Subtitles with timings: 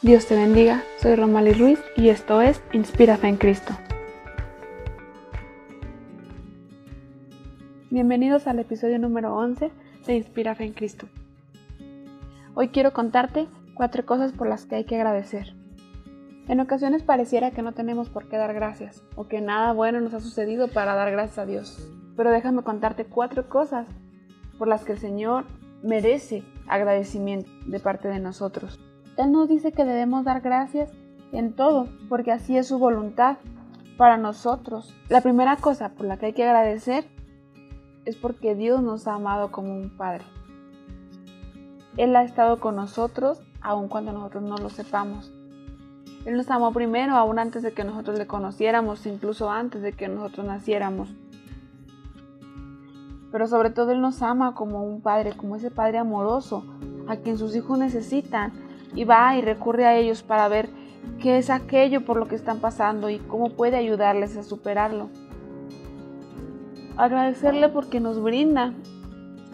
[0.00, 3.74] Dios te bendiga, soy Romali Ruiz y esto es Inspira Fe en Cristo.
[7.90, 9.72] Bienvenidos al episodio número 11
[10.06, 11.08] de Inspira Fe en Cristo.
[12.54, 15.56] Hoy quiero contarte cuatro cosas por las que hay que agradecer.
[16.46, 20.14] En ocasiones pareciera que no tenemos por qué dar gracias o que nada bueno nos
[20.14, 21.90] ha sucedido para dar gracias a Dios.
[22.16, 23.88] Pero déjame contarte cuatro cosas
[24.58, 25.44] por las que el Señor
[25.82, 28.78] merece agradecimiento de parte de nosotros.
[29.18, 30.92] Él nos dice que debemos dar gracias
[31.32, 33.38] en todo, porque así es su voluntad
[33.96, 34.94] para nosotros.
[35.08, 37.04] La primera cosa por la que hay que agradecer
[38.04, 40.22] es porque Dios nos ha amado como un Padre.
[41.96, 45.32] Él ha estado con nosotros aun cuando nosotros no lo sepamos.
[46.24, 50.06] Él nos amó primero, aún antes de que nosotros le conociéramos, incluso antes de que
[50.06, 51.08] nosotros naciéramos.
[53.32, 56.64] Pero sobre todo Él nos ama como un Padre, como ese Padre amoroso,
[57.08, 60.68] a quien sus hijos necesitan y va y recurre a ellos para ver
[61.20, 65.08] qué es aquello por lo que están pasando y cómo puede ayudarles a superarlo.
[66.96, 68.74] Agradecerle porque nos brinda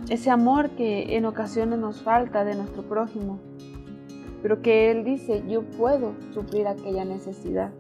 [0.09, 3.39] ese amor que en ocasiones nos falta de nuestro prójimo,
[4.43, 7.73] pero que Él dice, yo puedo suplir aquella necesidad.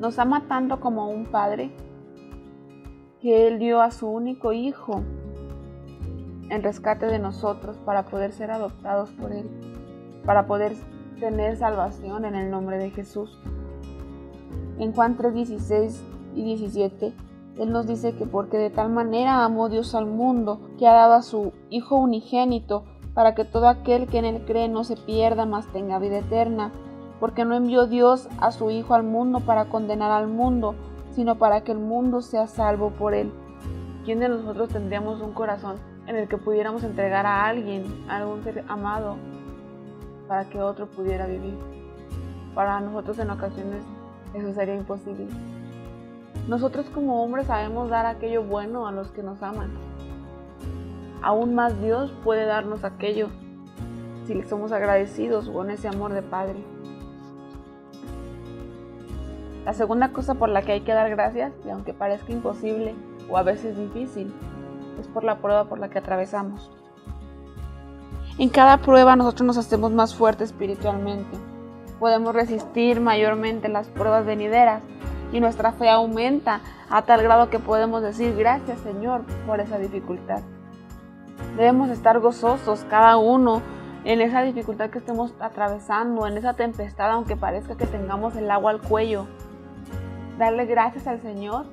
[0.00, 1.70] Nos ama tanto como un padre
[3.20, 5.02] que Él dio a su único hijo
[6.50, 9.48] en rescate de nosotros para poder ser adoptados por Él,
[10.24, 10.74] para poder
[11.18, 13.38] tener salvación en el nombre de Jesús.
[14.78, 17.12] En Juan 3, 16 y 17,
[17.58, 21.14] Él nos dice que porque de tal manera amó Dios al mundo, que ha dado
[21.14, 22.84] a su Hijo unigénito,
[23.14, 26.72] para que todo aquel que en Él cree no se pierda, mas tenga vida eterna,
[27.20, 30.74] porque no envió Dios a su Hijo al mundo para condenar al mundo,
[31.12, 33.32] sino para que el mundo sea salvo por Él.
[34.04, 38.44] ¿Quién de nosotros tendríamos un corazón en el que pudiéramos entregar a alguien, a algún
[38.44, 39.16] ser amado,
[40.28, 41.54] para que otro pudiera vivir.
[42.54, 43.82] Para nosotros en ocasiones
[44.34, 45.26] eso sería imposible.
[46.48, 49.70] Nosotros como hombres sabemos dar aquello bueno a los que nos aman.
[51.22, 53.28] Aún más Dios puede darnos aquello
[54.26, 56.62] si le somos agradecidos con ese amor de Padre.
[59.64, 62.94] La segunda cosa por la que hay que dar gracias, y aunque parezca imposible
[63.30, 64.32] o a veces difícil,
[65.00, 66.70] es por la prueba por la que atravesamos.
[68.38, 71.36] En cada prueba nosotros nos hacemos más fuertes espiritualmente.
[71.98, 74.82] Podemos resistir mayormente las pruebas venideras
[75.32, 76.60] y nuestra fe aumenta
[76.90, 80.40] a tal grado que podemos decir gracias Señor por esa dificultad.
[81.56, 83.62] Debemos estar gozosos cada uno
[84.04, 88.72] en esa dificultad que estemos atravesando, en esa tempestad, aunque parezca que tengamos el agua
[88.72, 89.26] al cuello.
[90.38, 91.66] Darle gracias al Señor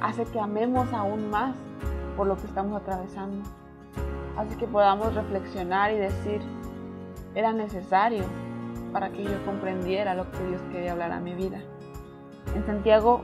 [0.00, 1.54] hace que amemos aún más
[2.16, 3.42] por lo que estamos atravesando.
[4.36, 6.40] Así que podamos reflexionar y decir,
[7.34, 8.24] era necesario
[8.92, 11.60] para que yo comprendiera lo que Dios quería hablar a mi vida.
[12.54, 13.22] En Santiago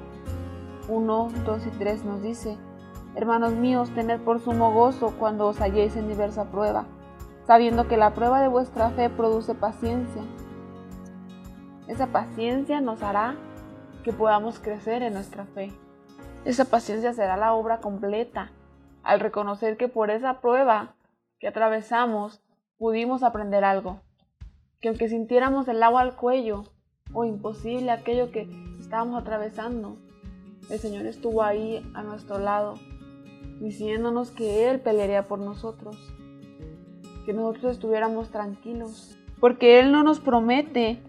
[0.89, 2.57] 1, 2 y 3 nos dice,
[3.15, 6.85] Hermanos míos, tened por sumo gozo cuando os halléis en diversa prueba,
[7.47, 10.23] sabiendo que la prueba de vuestra fe produce paciencia.
[11.89, 13.37] Esa paciencia nos hará
[14.05, 15.73] que podamos crecer en nuestra fe.
[16.45, 18.51] Esa paciencia será la obra completa
[19.07, 20.97] al reconocer que por esa prueba
[21.39, 22.43] que atravesamos
[22.77, 24.01] pudimos aprender algo,
[24.81, 26.65] que aunque sintiéramos el agua al cuello
[27.13, 28.49] o imposible aquello que
[28.81, 29.97] estábamos atravesando,
[30.69, 32.75] el Señor estuvo ahí a nuestro lado,
[33.61, 35.97] diciéndonos que Él pelearía por nosotros,
[37.25, 41.01] que nosotros estuviéramos tranquilos, porque Él no nos promete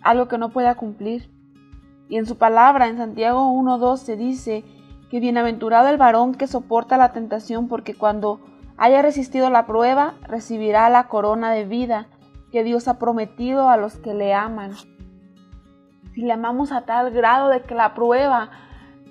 [0.00, 1.28] algo que no pueda cumplir.
[2.08, 4.64] Y en su palabra, en Santiago 1.2 se dice
[5.10, 8.40] que bienaventurado el varón que soporta la tentación, porque cuando
[8.76, 12.06] haya resistido la prueba, recibirá la corona de vida
[12.50, 14.72] que Dios ha prometido a los que le aman.
[16.14, 18.50] Si le amamos a tal grado de que la prueba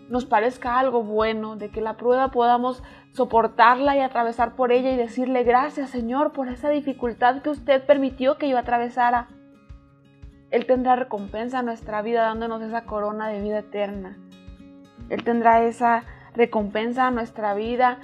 [0.10, 2.84] nos parezca algo bueno, de que la prueba podamos
[3.14, 8.38] soportarla y atravesar por ella y decirle gracias Señor por esa dificultad que usted permitió
[8.38, 9.28] que yo atravesara.
[10.52, 14.18] Él tendrá recompensa en nuestra vida dándonos esa corona de vida eterna.
[15.10, 16.04] Él tendrá esa
[16.34, 18.00] recompensa a nuestra vida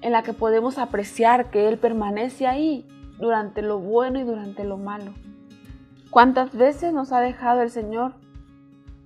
[0.00, 2.86] en la que podemos apreciar que Él permanece ahí
[3.18, 5.12] durante lo bueno y durante lo malo.
[6.10, 8.12] ¿Cuántas veces nos ha dejado el Señor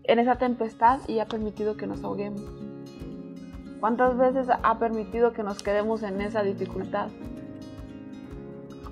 [0.05, 2.43] en esa tempestad y ha permitido que nos ahoguemos?
[3.81, 7.09] ¿Cuántas veces ha permitido que nos quedemos en esa dificultad?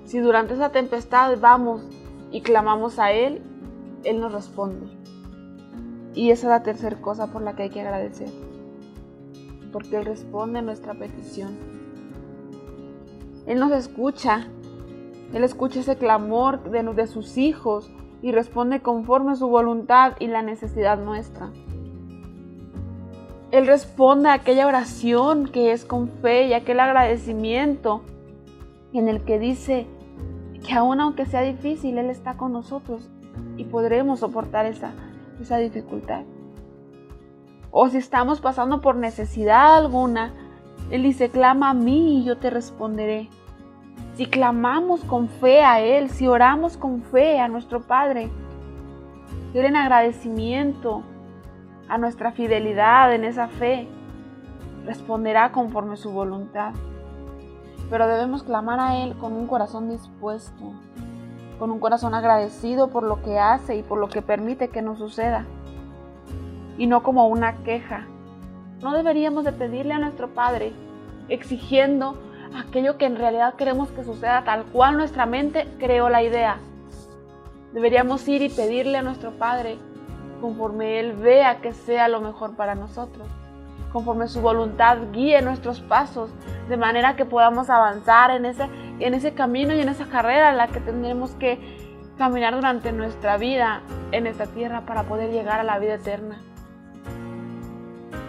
[0.05, 1.87] Si durante esa tempestad vamos
[2.31, 3.41] y clamamos a Él,
[4.03, 5.00] Él nos responde.
[6.13, 8.29] Y esa es la tercera cosa por la que hay que agradecer.
[9.71, 11.57] Porque Él responde a nuestra petición.
[13.45, 14.47] Él nos escucha
[15.33, 17.89] Él escucha ese clamor de, de sus hijos
[18.21, 21.49] y responde conforme a su voluntad y la necesidad nuestra.
[23.51, 28.01] Él responde a aquella oración que es con fe y aquel agradecimiento
[28.93, 29.87] en el que dice
[30.65, 33.09] que aun aunque sea difícil, Él está con nosotros
[33.57, 34.93] y podremos soportar esa,
[35.41, 36.23] esa dificultad.
[37.71, 40.33] O si estamos pasando por necesidad alguna,
[40.89, 43.29] Él dice, clama a mí y yo te responderé.
[44.15, 48.29] Si clamamos con fe a Él, si oramos con fe a nuestro Padre,
[49.53, 51.03] Él en agradecimiento
[51.87, 53.87] a nuestra fidelidad en esa fe,
[54.85, 56.73] responderá conforme su voluntad.
[57.89, 60.73] Pero debemos clamar a Él con un corazón dispuesto,
[61.61, 64.97] con un corazón agradecido por lo que hace y por lo que permite que nos
[64.97, 65.45] suceda,
[66.79, 68.07] y no como una queja.
[68.81, 70.73] No deberíamos de pedirle a nuestro Padre
[71.29, 72.17] exigiendo
[72.57, 76.57] aquello que en realidad queremos que suceda tal cual nuestra mente creó la idea.
[77.73, 79.77] Deberíamos ir y pedirle a nuestro Padre
[80.41, 83.27] conforme Él vea que sea lo mejor para nosotros,
[83.93, 86.31] conforme su voluntad guíe nuestros pasos,
[86.69, 88.67] de manera que podamos avanzar en ese,
[89.03, 91.59] en ese camino y en esa carrera la que tendremos que
[92.17, 93.81] caminar durante nuestra vida
[94.11, 96.39] en esta tierra para poder llegar a la vida eterna.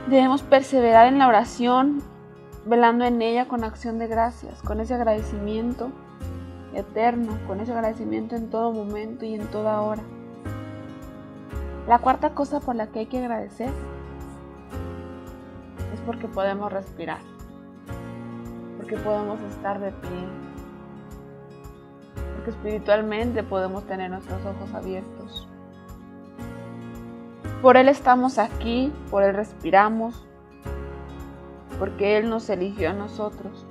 [0.09, 2.03] Debemos perseverar en la oración,
[2.65, 5.91] velando en ella con acción de gracias, con ese agradecimiento
[6.75, 10.03] eterno, con ese agradecimiento en todo momento y en toda hora.
[11.87, 13.71] La cuarta cosa por la que hay que agradecer
[15.93, 17.19] es porque podemos respirar,
[18.79, 20.52] porque podemos estar de pie,
[22.51, 25.49] espiritualmente podemos tener nuestros ojos abiertos.
[27.61, 30.27] Por Él estamos aquí, por Él respiramos,
[31.79, 33.67] porque Él nos eligió a nosotros.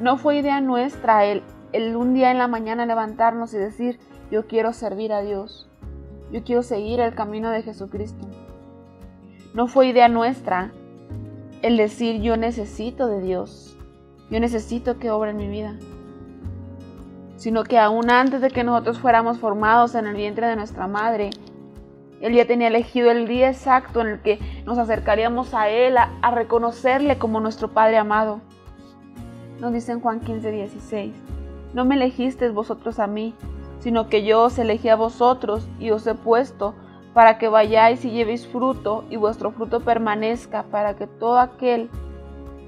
[0.00, 1.42] No fue idea nuestra el,
[1.72, 3.98] el un día en la mañana levantarnos y decir,
[4.30, 5.68] yo quiero servir a Dios.
[6.30, 8.26] Yo quiero seguir el camino de Jesucristo.
[9.52, 10.72] No fue idea nuestra
[11.62, 13.76] el decir yo necesito de Dios.
[14.30, 15.76] Yo necesito que obre en mi vida.
[17.40, 21.30] Sino que aún antes de que nosotros fuéramos formados en el vientre de nuestra madre,
[22.20, 26.30] Él ya tenía elegido el día exacto en el que nos acercaríamos a Él, a,
[26.32, 28.42] reconocerle como nuestro Padre amado.
[29.58, 31.14] Nos dice en Juan 15, 16,
[31.72, 33.34] no me elegisteis vosotros a mí,
[33.78, 36.74] sino que yo os elegí a vosotros y os he puesto
[37.14, 41.88] para que vayáis y llevéis fruto y vuestro fruto permanezca, para que todo aquel,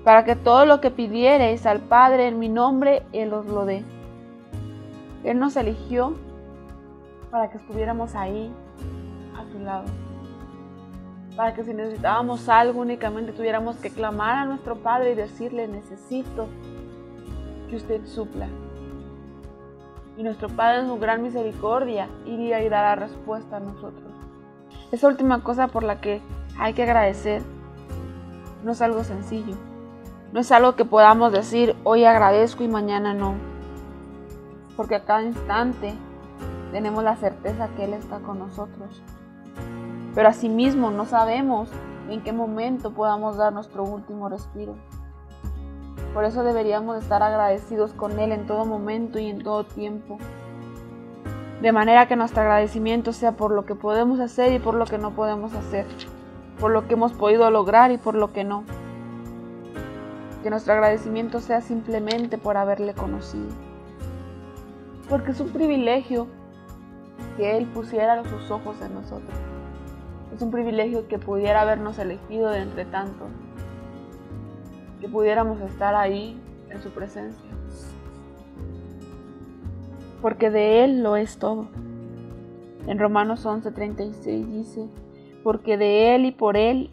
[0.02, 3.84] para que todo lo que pidiereis al Padre en mi nombre, Él os lo dé.
[5.24, 6.14] Él nos eligió
[7.30, 8.52] para que estuviéramos ahí,
[9.36, 9.84] a su lado.
[11.36, 16.46] Para que si necesitábamos algo únicamente tuviéramos que clamar a nuestro Padre y decirle, necesito
[17.70, 18.48] que usted supla
[20.16, 24.10] y nuestro Padre en su gran misericordia iría y dará respuesta a nosotros.
[24.90, 26.20] Esa última cosa por la que
[26.58, 27.42] hay que agradecer
[28.62, 29.56] no es algo sencillo,
[30.32, 33.34] no es algo que podamos decir hoy agradezco y mañana no,
[34.76, 35.94] porque a cada instante
[36.72, 39.02] tenemos la certeza que Él está con nosotros.
[40.14, 41.69] Pero asimismo no sabemos
[42.08, 44.74] en qué momento podamos dar nuestro último respiro.
[46.14, 50.19] Por eso deberíamos estar agradecidos con Él en todo momento y en todo tiempo.
[51.62, 54.98] De manera que nuestro agradecimiento sea por lo que podemos hacer y por lo que
[54.98, 55.86] no podemos hacer.
[56.58, 58.64] Por lo que hemos podido lograr y por lo que no.
[60.43, 63.71] Que nuestro agradecimiento sea simplemente por haberle conocido.
[65.09, 66.27] Porque es un privilegio
[67.37, 69.35] que Él pusiera sus ojos en nosotros.
[70.35, 73.29] Es un privilegio que pudiera habernos elegido de entre tantos
[75.03, 76.41] que pudiéramos estar ahí
[76.71, 77.51] en su presencia.
[80.23, 81.67] Porque de Él lo es todo.
[82.87, 84.89] En Romanos 11:36 dice,
[85.43, 86.91] porque de Él y por Él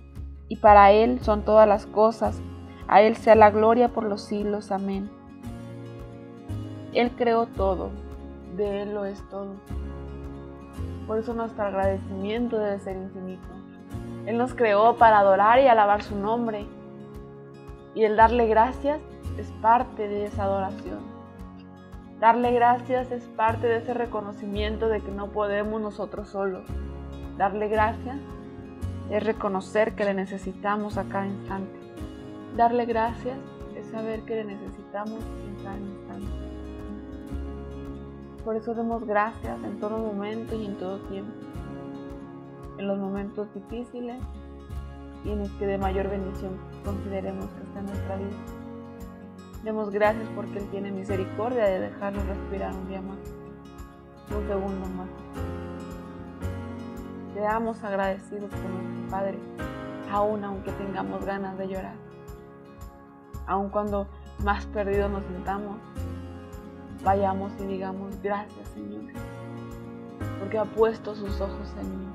[0.47, 2.41] y para Él son todas las cosas,
[2.87, 4.71] a Él sea la gloria por los siglos.
[4.71, 5.11] Amén.
[6.93, 7.91] Él creó todo,
[8.55, 9.55] de Él lo es todo.
[11.07, 13.47] Por eso nuestro agradecimiento debe ser infinito.
[14.25, 16.67] Él nos creó para adorar y alabar su nombre
[17.95, 18.99] y el darle gracias
[19.37, 20.99] es parte de esa adoración.
[22.19, 26.63] Darle gracias es parte de ese reconocimiento de que no podemos nosotros solos.
[27.37, 28.17] Darle gracias
[29.09, 31.79] es reconocer que le necesitamos a cada instante.
[32.55, 33.37] Darle gracias
[33.75, 36.18] es saber que le necesitamos en cada instante.
[38.49, 41.31] Por eso demos gracias en todo momento y en todo tiempo.
[42.79, 44.17] En los momentos difíciles
[45.23, 48.35] y en los que de mayor bendición consideremos que está nuestra vida.
[49.63, 53.19] Demos gracias porque Él tiene misericordia de dejarnos respirar un día más,
[54.35, 55.09] un segundo más.
[57.35, 59.37] Seamos agradecidos con nuestro Padre,
[60.11, 61.93] aun aunque tengamos ganas de llorar,
[63.45, 64.07] aun cuando
[64.43, 65.77] más perdidos nos sintamos,
[67.03, 69.03] vayamos y digamos gracias Señor,
[70.39, 72.09] porque ha puesto sus ojos en mí.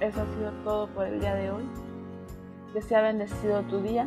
[0.00, 1.64] Eso ha sido todo por el día de hoy.
[2.72, 4.06] Que sea bendecido tu día.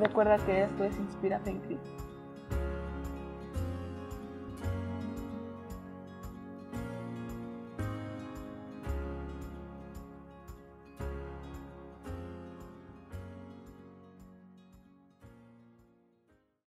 [0.00, 2.07] Recuerda que esto es Inspírate en Cristo.